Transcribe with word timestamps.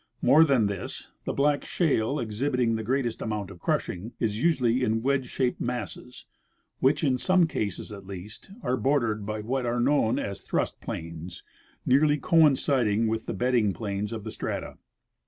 More 0.23 0.43
than 0.43 0.65
this, 0.65 1.11
the 1.25 1.31
black 1.31 1.63
,shale, 1.63 2.19
exhibiting 2.19 2.73
the 2.73 2.81
greatest 2.83 3.21
amount 3.21 3.51
of 3.51 3.59
crushing, 3.59 4.13
is 4.19 4.41
usually 4.41 4.83
in 4.83 5.03
Avedge 5.03 5.27
shaped 5.27 5.61
masses, 5.61 6.25
which, 6.79 7.03
in 7.03 7.19
some 7.19 7.45
cases 7.45 7.91
at 7.91 8.07
least, 8.07 8.49
are 8.63 8.77
bordered 8.77 9.27
by 9.27 9.41
what 9.41 9.67
are 9.67 9.79
known 9.79 10.17
as 10.17 10.41
thrust 10.41 10.81
planes, 10.81 11.43
nearly 11.85 12.17
coinciding 12.17 13.05
with 13.05 13.27
the 13.27 13.33
bedding 13.35 13.73
planes 13.73 14.11
of 14.11 14.23
the 14.23 14.31
strata. 14.31 14.79